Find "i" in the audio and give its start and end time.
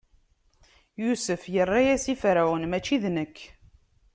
2.13-2.15